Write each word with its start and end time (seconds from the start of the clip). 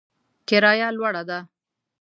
کرایه 0.47 0.87
لوړه 0.97 1.21
ده 1.29 1.39